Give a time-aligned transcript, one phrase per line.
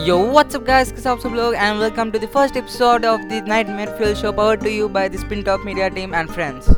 [0.00, 0.90] What's up, guys?
[0.92, 4.30] कैसे आप सब लोग and welcome to the first episode of the Nightmare Fuel Show
[4.32, 6.68] powered to you by the Spin Top Media team and friends.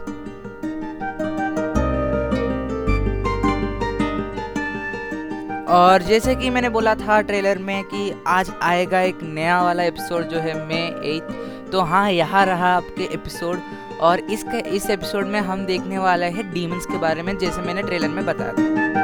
[5.68, 10.28] और जैसे कि मैंने बोला था ट्रेलर में कि आज आएगा एक नया वाला एपिसोड
[10.28, 10.82] जो है मे
[11.14, 13.60] एट तो हाँ यहाँ रहा आपके एपिसोड
[14.00, 17.82] और इसके इस एपिसोड में हम देखने वाले हैं डीमंस के बारे में जैसे मैंने
[17.82, 19.01] ट्रेलर में बताया था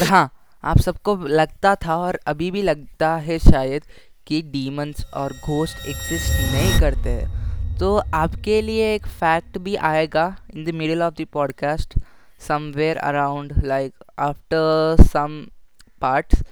[0.00, 0.30] और हाँ
[0.64, 3.82] आप सबको लगता था और अभी भी लगता है शायद
[4.26, 10.36] कि डीमंस और घोस्ट एग्जिस्ट नहीं करते हैं। तो आपके लिए एक फैक्ट भी आएगा
[10.54, 11.94] in the middle of the podcast
[12.48, 15.46] somewhere around like after some
[16.00, 16.42] parts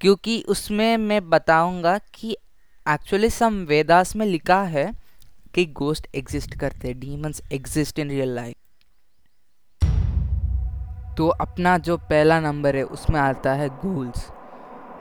[0.00, 2.36] क्योंकि उसमें मैं बताऊँगा कि
[2.88, 4.92] एक्चुअली सम वेदास में लिखा है
[5.54, 8.56] कि गोस्ट एग्जिस्ट करते हैं demons exist in real life
[11.18, 14.26] तो अपना जो पहला नंबर है, उसमें आता है गूल्स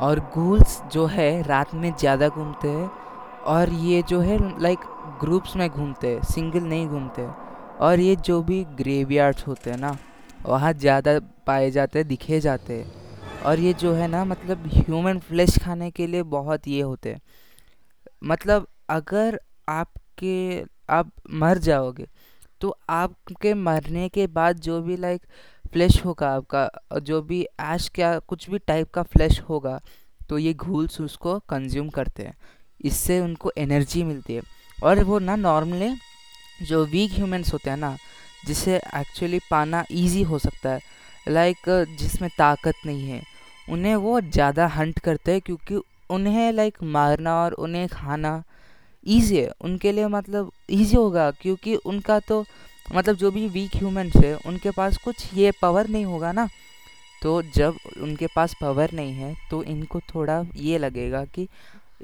[0.02, 2.90] और गूल्स जो है, रात में ज़्यादा घूमते हैं
[3.48, 4.80] और ये जो है लाइक
[5.22, 7.28] ग्रुप्स में घूमते हैं सिंगल नहीं घूमते
[7.80, 9.98] और ये जो भी ग्रेवयार्ड्स होते हैं ना,
[10.46, 13.42] वहाँ ज़्यादा पाए जाते हैं, दिखे जाते हैं.
[13.46, 17.22] और ये जो है ना मतलब ह्यूमन फ्लैश खाने के लिए बहुत ये होते हैं.
[18.24, 22.08] मतलब अगर आपके, आप मर जाओगे
[22.62, 25.22] तो आपके मरने के बाद जो भी लाइक
[25.74, 29.80] फ्लैश होगा आपका जो भी ऐश क्या, कुछ भी टाइप का फ्लैश होगा
[30.22, 32.36] तो ये घूल्स उसको कंज्यूम करते हैं।
[32.80, 34.42] इससे उनको एनर्जी मिलती है।
[34.78, 35.94] और वो ना नॉर्मली
[36.62, 37.96] जो वीक ह्यूमंस होते हैं ना,
[38.46, 40.80] जिसे एक्चुअली पाना इजी हो सकता है
[41.28, 41.70] लाइक
[42.00, 43.22] जिसमें ताकत नहीं है,
[43.68, 48.44] उन्हें वो ज़्यादा हंट करते हैं, क्योंकि उन्हें लाइक मारना और उन्हें खाना
[49.04, 52.44] ईजी है। उनके लिए मतलब ईजी होगा, क्योंकि उनका तो
[52.88, 56.48] मतलब जो भी वीक ह्यूमन्स है, उनके पास कुछ ये पावर नहीं होगा ना।
[57.22, 61.48] तो जब उनके पास पावर नहीं है तो इनको थोड़ा ये लगेगा कि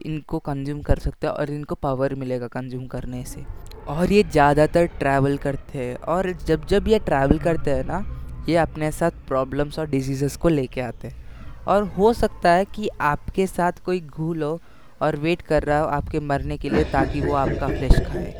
[0.05, 3.43] इनको कंज्यूम कर सकते हैं और इनको पावर मिलेगा कंज्यूम करने से।
[3.87, 8.05] और ये ज़्यादातर ट्रैवल करते हैं और जब जब ये ट्रैवल करते हैं ना,
[8.49, 11.21] ये अपने साथ प्रॉब्लम्स और डिज़ीज़ को लेके आते हैं।
[11.65, 14.59] और हो सकता है कि आपके साथ कोई घूल हो
[15.01, 18.31] और वेट कर रहा हो आपके मरने के लिए ताकि वो आपका फ्लैश खाए।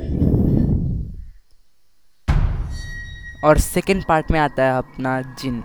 [3.43, 5.61] और सेकंड पार्ट में आता है अपना जिन।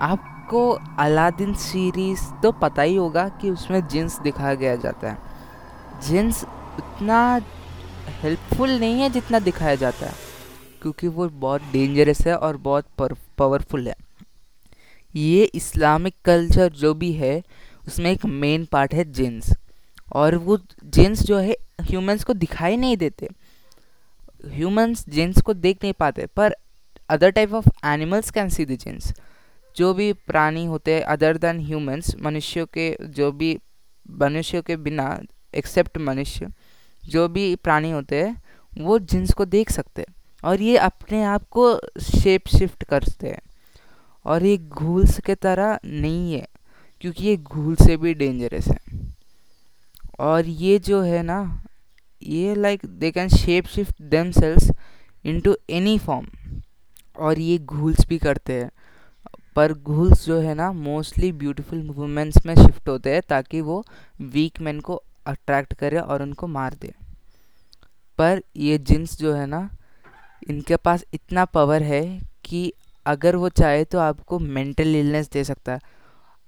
[0.00, 5.18] आपको अलादीन सीरीज़ तो पता ही होगा कि उसमें जिन्स दिखाया गया जाता है।
[6.02, 7.40] जिन्स उतना
[8.22, 10.14] हेल्पफुल नहीं है जितना दिखाया जाता है,
[10.82, 12.86] क्योंकि वो बहुत डेंजरस है और बहुत
[13.38, 13.94] पावरफुल है।
[15.14, 17.42] ये इस्लामिक कल्चर जो भी है,
[17.86, 19.52] उसमें एक मेन पार्ट है जिन्स।
[20.12, 23.28] और वो जिन्स जो है ह्यूमंस को दिखाई नहीं देते।
[24.46, 26.56] ह्यूमंस जिन्स को देख नहीं पाते, पर
[27.08, 29.12] other type of animals can see the jinns
[29.76, 33.58] जो भी प्राणी होते हैं अदर देन ह्यूमंस मनुष्यों के, जो भी,
[34.10, 35.20] मनुष्यों के बिना
[35.54, 36.48] एक्सेप्ट मनुष्य,
[37.08, 38.42] जो भी प्राणी होते हैं,
[38.78, 40.14] वो जिन्स को देख सकते हैं
[40.44, 43.40] और ये अपने आप को शेप शिफ्ट करते हैं।
[44.24, 46.48] और ये घूल्स के तरह नहीं है,
[47.00, 48.91] क्योंकि ये घूल से भी डेंजरस है।
[50.20, 51.62] और ये जो है ना,
[52.22, 54.70] ये like they can shape shift them cells
[55.24, 56.26] into any form
[57.16, 58.70] और ये घूल्स भी करते हैं।
[59.56, 63.84] पर घूल्स जो है ना मोस्टली ब्यूटीफुल वुमेंस में शिफ्ट होते हैं ताकि वो
[64.20, 66.92] वीक मैन को अट्रैक्ट करे और उनको मार दे।
[68.18, 69.68] पर ये जिन्स जो है ना,
[70.50, 72.72] इनके पास इतना पावर है कि
[73.06, 75.80] अगर वो चाहे तो आपको मेंटल इलनेस दे सकता है।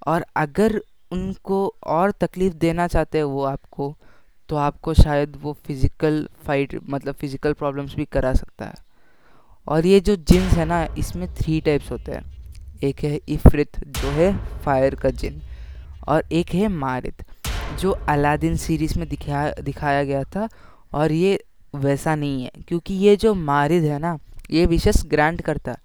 [0.06, 0.80] और अगर
[1.14, 3.94] उनको और तकलीफ़ देना चाहते हैं वो आपको
[4.48, 8.74] तो आपको शायद वो फ़िज़िकल फाइट मतलब फ़िज़िकल प्रॉब्लम्स भी करा सकता है।
[9.66, 12.32] और ये जो जिन्स है ना, इसमें थ्री टाइप्स होते हैं।
[12.82, 14.32] एक है इफ्रित जो है
[14.64, 15.40] फायर का जिन
[16.08, 17.24] और एक है मारिद
[17.80, 20.48] जो अलादीन सीरीज़ में दिखाया दिखाया गया था,
[20.92, 21.38] और ये
[21.74, 24.18] वैसा नहीं है, क्योंकि ये जो मारिद है ना,
[24.50, 25.76] ये विशेष ग्रांट करता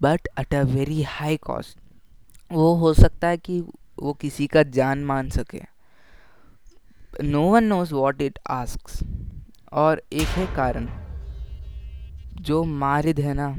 [0.00, 1.78] but at a very high cost
[2.50, 3.62] वो हो सकता है कि
[3.98, 5.62] वो किसी का जान मान सके।
[7.22, 9.06] No one knows what it ask
[9.72, 10.88] और एक है कारण।
[12.40, 13.56] जो मारिद है ना,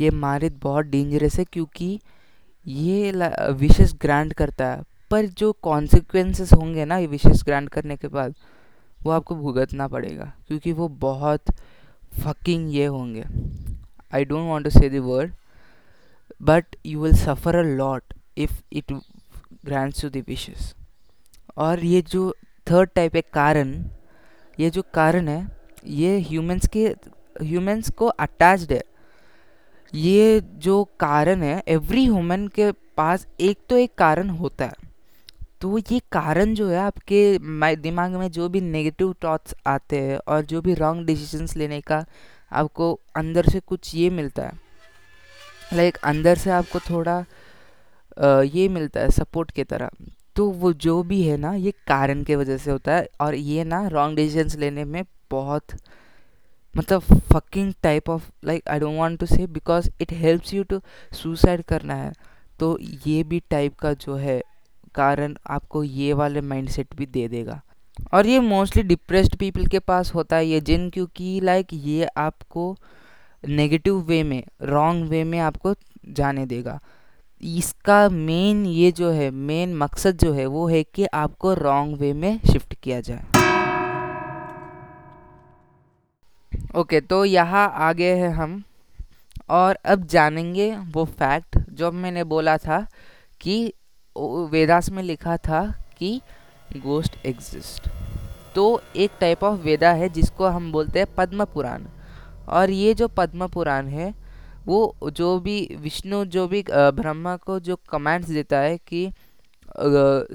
[0.00, 2.00] ये मारिद बहुत डेंजरस है क्योंकि
[2.66, 3.12] ये
[3.50, 8.34] विशेष ग्रांट करता है। पर जो कॉन्सिक्वेंसेस होंगे ना, ये विशेष ग्रांट करने के बाद,
[9.02, 11.44] वो आपको भुगतना पड़ेगा। क्योंकि वो बहुत
[12.20, 13.24] फकिंग ये होंगे।
[14.14, 15.34] I don't want to say word
[16.42, 18.92] but you will suffer a lot if it
[19.64, 20.74] grants you the wishes
[21.56, 22.30] और ये जो
[22.66, 23.72] थर्ड टाइप है कारण
[24.60, 25.46] ये जो कारण है
[25.84, 26.86] ये ह्यूमंस के
[27.42, 28.82] ह्यूमंस को अटैच्ड है।
[29.92, 34.82] ये जो कारण है एवरी ह्यूमन के पास एक तो एक कारण होता है।
[35.60, 40.44] तो ये कारण जो है आपके दिमाग में जो भी नेगेटिव थॉट्स आते हैं और
[40.44, 42.04] जो भी रॉन्ग डिसीजंस लेने का
[42.52, 44.52] आपको अंदर से कुछ ये मिलता है।
[45.72, 47.24] लाइक like, अंदर से आपको थोड़ा
[48.18, 49.90] ये मिलता है सपोर्ट की तरह।
[50.36, 53.64] तो वो जो भी है ना, ये कारण के वजह से होता है और ये
[53.64, 55.76] ना रॉन्ग डिसीजंस लेने में बहुत
[56.74, 57.02] मतलब
[57.32, 60.80] fucking type of like I don't want to say because it helps you to
[61.12, 62.12] suicide करना है।
[62.60, 64.40] तो ये भी टाइप का जो है
[64.94, 67.60] कारण आपको ये वाले माइंडसेट भी दे देगा।
[68.12, 72.76] और ये मोस्टली डिप्रेस्ड पीपल के पास होता है ये जिन क्योंकि लाइक ये आपको
[73.44, 75.74] नेगेटिव वे में रॉन्ग वे में आपको
[76.08, 76.78] जाने देगा।
[77.40, 82.12] इसका मेन ये जो है मेन मकसद जो है वो है कि आपको रॉन्ग वे
[82.12, 83.24] में शिफ्ट किया जाए।
[86.74, 88.62] ओके okay, तो यहाँ आगे हैं हम।
[89.50, 92.86] और अब जानेंगे वो फैक्ट जो मैंने बोला था
[93.40, 93.72] कि
[94.50, 95.62] वेदास में लिखा था
[95.98, 96.20] कि
[96.76, 97.88] गोस्ट एग्जिस्ट
[98.54, 101.84] तो एक टाइप ऑफ़ वेदा है जिसको हम बोलते हैं पद्म पुराण।
[102.48, 104.12] और ये जो पद्म पुराण है
[104.66, 109.08] वो जो भी विष्णु, जो भी ब्रह्मा को जो कमांड्स देता है कि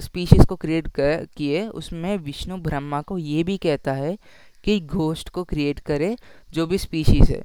[0.02, 0.88] स्पीशीज़ को क्रिएट
[1.38, 4.18] किए, उसमें विष्णु, ब्रह्मा को ये भी कहता है
[4.64, 6.16] कि घोस्ट को क्रिएट करे,
[6.52, 7.44] जो भी स्पीशीज़ है।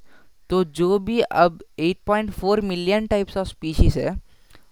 [0.50, 4.14] तो जो भी अब 8.4 मिलियन टाइप्स ऑफ़ स्पीशीज़ है,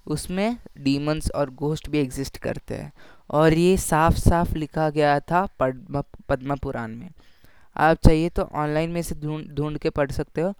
[0.07, 2.93] उसमें डीमंस और घोस्ट भी एग्जिस्ट करते हैं।
[3.31, 7.09] और ये साफ़ साफ़ लिखा गया था पद्म पद्म पुराण में।
[7.77, 10.53] आप चाहिए तो ऑनलाइन में से ढूंढ ढूंढ के पढ़ सकते हो।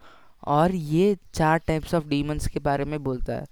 [0.43, 3.47] और ये चार टाइप्स ऑफ़ डीमंस के बारे में बोलता है।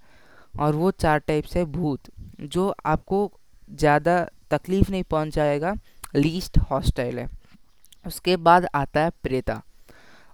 [0.53, 2.09] और वो चार टाइप्स है भूत,
[2.41, 3.31] जो आपको
[3.69, 4.19] ज़्यादा
[4.51, 5.73] तकलीफ़ नहीं पहुंचाएगा
[6.15, 7.27] लीस्ट हॉस्टाइल है।
[8.05, 9.61] उसके बाद आता है प्रेता,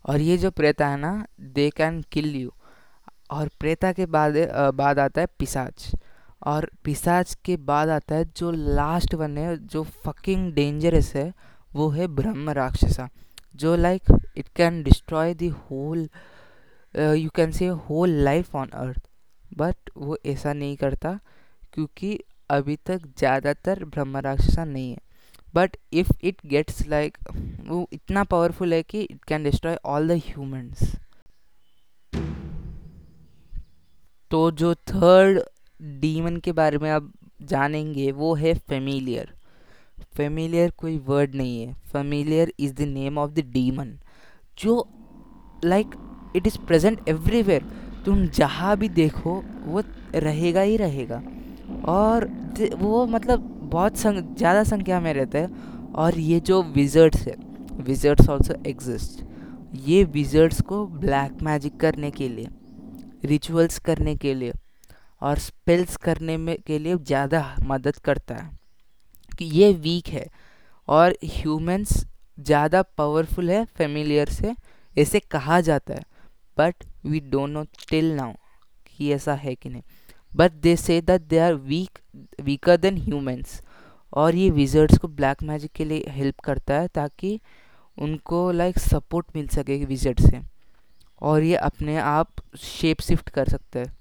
[0.05, 2.51] और ये जो प्रेता है ना दे कैन किल यू
[3.31, 4.37] और प्रेता के बाद
[4.75, 5.91] बाद आता है पिसाच,
[6.45, 11.33] और पिसाच के बाद आता है जो लास्ट वन है, जो फकिंग डेंजरस है,
[11.71, 13.07] वो है ब्रह्म राक्षसा,
[13.55, 16.07] जो like it can destroy the whole
[16.93, 19.01] you can say whole life on earth
[19.57, 21.19] but वो ऐसा नहीं करता
[21.73, 22.17] क्योंकि
[22.49, 24.97] अभी तक ज़्यादातर ब्रह्म राक्षसा नहीं है।
[25.53, 27.17] But if it gets like
[27.67, 30.91] वो इतना पावरफुल है कि it can destroy all the humans
[34.31, 35.39] तो जो थर्ड
[35.99, 37.11] डीमन के बारे में आप
[37.41, 39.33] जानेंगे, वो है फेमिलियर
[40.15, 41.73] फेमिलियर कोई वर्ड नहीं है.
[41.91, 43.97] Familiar is the name of the demon
[44.57, 44.87] जो
[45.65, 45.95] like
[46.37, 47.63] it is present everywhere
[48.05, 49.83] तुम जहाँ भी देखो, वो
[50.15, 51.21] रहेगा ही रहेगा।
[51.87, 52.25] और
[52.75, 53.39] वो मतलब
[53.71, 57.35] बहुत संग ज़्यादा संख्या में रहते हैं। और ये जो विजर्ड्स है
[57.81, 59.25] विजर्ड्स ऑल्सो एग्जिस्ट
[59.81, 62.47] ये विजर्ड्स को ब्लैक मैजिक करने के लिए
[63.25, 64.53] रिचुअल्स करने के लिए
[65.21, 68.49] और स्पेल्स करने में, के लिए ज़्यादा मदद करता है।
[69.31, 70.25] कि ये वीक है
[70.87, 72.05] और ह्यूमंस
[72.37, 74.53] ज़्यादा पावरफुल है फेमिलियर से,
[74.95, 76.03] ऐसे कहा जाता है।
[76.57, 78.33] But we don't know till now
[78.87, 79.83] कि ऐसा है कि नहीं।
[80.35, 81.99] But they say that they are weak
[82.41, 83.61] weaker than humans
[84.13, 87.39] और ये विजर्ड्स को ब्लैक मैजिक के लिए हेल्प करता है ताकि
[87.97, 90.41] उनको लाइक like, सपोर्ट मिल सके विजर्ड से।
[91.21, 93.95] और ये अपने आप शेप शिफ्ट कर सकते हैं।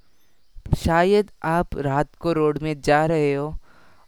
[0.76, 3.54] शायद आप रात को रोड में जा रहे हो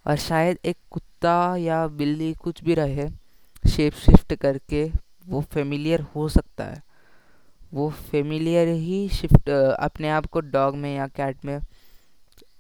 [0.07, 3.09] और शायद एक कुत्ता या बिल्ली कुछ भी रहे
[3.65, 4.91] शेप शिफ्ट करके
[5.27, 6.83] वो फेमिलियर हो सकता है।
[7.73, 11.59] वो फेमिलियर ही शिफ्ट अपने आप को डॉग में या कैट में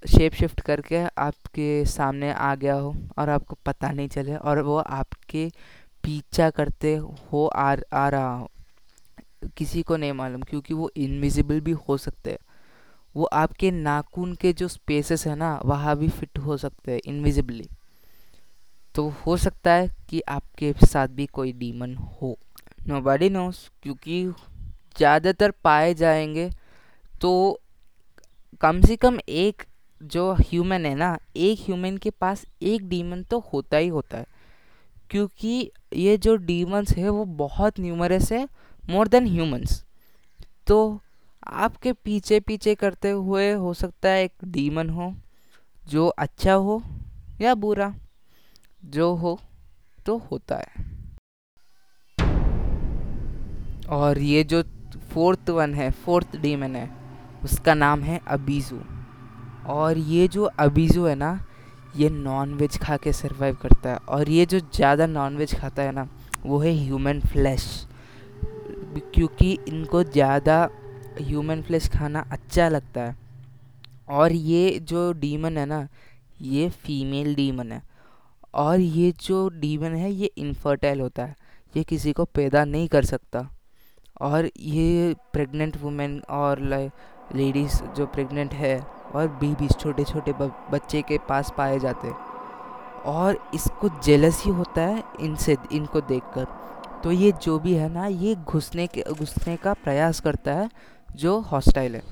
[0.05, 4.77] शेप शिफ्ट करके आपके सामने आ गया हो और आपको पता नहीं चले और वो
[4.77, 5.49] आपके
[6.05, 8.51] पीछा करते हो आ, आ रहा हो।
[9.57, 12.39] किसी को नहीं मालूम क्योंकि वो इनविजिबल भी हो सकते हैं।
[13.15, 17.69] वो आपके नाखून के जो स्पेसेस है ना वहाँ भी फिट हो सकते हैं इनविजिबली
[18.95, 22.37] तो हो सकता है कि आपके साथ भी कोई डीमन हो।
[22.87, 24.25] नो बॉडी नोस क्योंकि
[24.99, 26.51] ज़्यादातर पाए जाएँगे
[27.21, 27.61] तो
[28.61, 29.63] कम से कम एक
[30.01, 34.27] जो ह्यूमन है ना, एक ह्यूमन के पास एक डीमन तो होता ही होता है।
[35.11, 38.47] क्योंकि ये जो डीमंस है, वो बहुत न्यूमरस है
[38.85, 39.83] मोर देन ह्यूमंस
[40.67, 41.01] तो
[41.47, 45.13] आपके पीछे पीछे करते हुए हो सकता है एक डीमन हो,
[45.85, 46.83] जो अच्छा हो
[47.41, 47.95] या बुरा,
[48.85, 49.39] जो हो
[50.07, 50.87] तो होता है।
[53.91, 54.63] और ये जो
[55.11, 56.89] फोर्थ वन है, फोर्थ डीमन है,
[57.45, 58.81] उसका नाम है अबीजू।
[59.69, 61.41] और ये जो अबीजू है ना,
[61.97, 65.83] ये नॉन वेज खा के सर्वाइव करता है। और ये जो ज़्यादा नॉन वेज खाता
[65.83, 66.09] है ना,
[66.47, 67.87] वो है ह्यूमन फ्लैश
[69.15, 70.69] क्योंकि इनको ज़्यादा
[71.21, 73.17] ह्यूमन फ्लैश खाना अच्छा लगता है।
[74.11, 75.87] और ये जो डीमन है ना,
[76.43, 77.83] ये फीमेल डीमन है।
[78.55, 81.37] और ये जो डीमन है, ये इनफर्टाइल होता है।
[81.75, 83.49] ये किसी को पैदा नहीं कर सकता।
[84.21, 86.61] और ये प्रेग्नेंट वुमेन और
[87.35, 88.79] लेडीज़ जो प्रेग्नेंट है
[89.15, 90.33] और बीबीज छोटे छोटे
[90.73, 92.11] बच्चे के पास पाए जाते
[93.07, 96.47] और इसको जेलस ही होता है इनसे, इनको देखकर।
[97.05, 100.69] तो ये जो भी है ना, ये घुसने के, घुसने का प्रयास करता है
[101.17, 102.03] जो हॉस्टाइल है।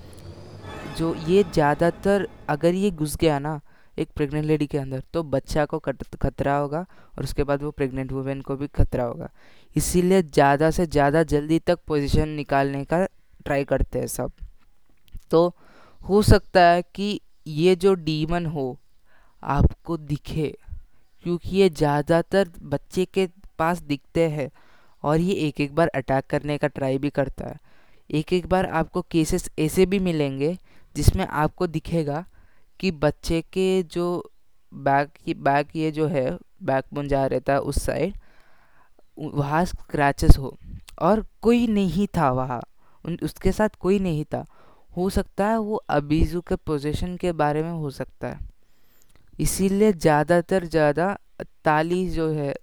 [0.99, 3.61] जो ये ज़्यादातर अगर ये घुस गया ना
[3.99, 6.81] एक प्रेग्नेंट लेडी के अंदर। तो बच्चा को खतरा होगा
[7.19, 9.31] और उसके बाद वो प्रेग्नेंट वुमेन को भी खतरा होगा।
[9.77, 13.05] इसीलिए ज़्यादा से ज़्यादा जल्दी तक पोजीशन निकालने का
[13.47, 14.33] ट्राई करते हैं सब।
[15.31, 15.55] तो
[16.03, 18.77] हो सकता है कि ये जो डीमन हो,
[19.43, 20.55] आपको दिखे,
[21.25, 24.51] क्योंकि ये ज़्यादातर बच्चे के पास दिखते हैं
[25.05, 27.59] और ये एक एक बार अटैक करने का ट्राई भी करता है।
[28.11, 30.57] एक एक बार आपको केसेस ऐसे भी मिलेंगे
[30.97, 32.25] जिसमें आपको दिखेगा
[32.81, 34.31] कि बच्चे के जो
[34.73, 36.31] बैक की, बैक ये जो है
[36.63, 38.15] बैक बोन जा रहता है उस साइड,
[39.19, 40.57] वहाँ स्क्रैचेस हो।
[40.99, 42.61] और कोई नहीं था वहाँ।
[43.05, 44.45] उन, उसके साथ कोई नहीं था।
[44.97, 48.39] हो सकता है वो अबीजू के पोजीशन के बारे में हो सकता है।
[49.39, 51.17] इसीलिए ज़्यादातर ज़्यादा
[51.65, 52.55] ताली जो है,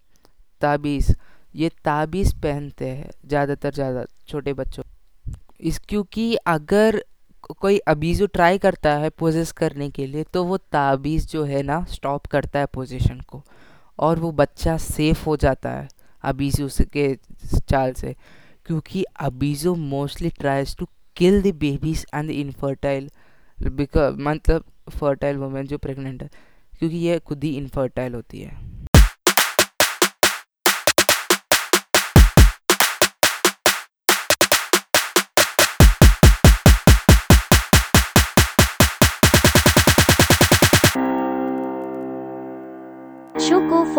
[0.61, 1.13] ताबीज़,
[1.55, 4.83] ये ताबीज़ पहनते हैं ज़्यादातर ज़्यादा छोटे बच्चों।
[5.59, 7.03] इस, क्योंकि अगर
[7.49, 11.83] कोई अबीज़ो ट्राई करता है पोजेस करने के लिए तो वो ताबीज़ जो है ना
[11.89, 13.43] स्टॉप करता है पोजीशन को
[13.99, 15.87] और वो बच्चा सेफ़ हो जाता है
[16.23, 17.13] अबीज़ो के
[17.69, 18.15] चाल से।
[18.65, 23.09] क्योंकि Abyzou mostly tries to kill the babies and the infertile
[23.57, 26.29] मतलब फर्टाइल वुमेन जो प्रेग्नेंट है,
[26.73, 28.51] क्योंकि ये खुद ही इनफर्टाइल होती है।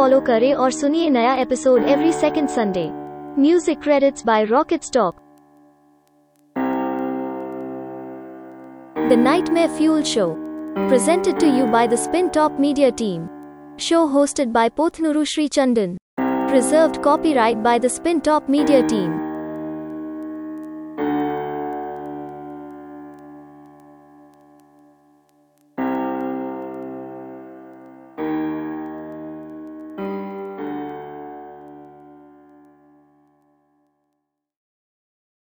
[0.04, 2.90] फॉलो करें और सुनिए नया episode every second Sunday
[3.42, 5.22] music credits by rocket stock
[9.10, 10.26] The Nightmare Fuel Show.
[10.88, 13.24] Presented to you by the Spin Top Media Team.
[13.78, 15.98] Show hosted by Pothnuru Sri Chandan.
[16.52, 19.23] Reserved copyright by the Spin Top Media Team.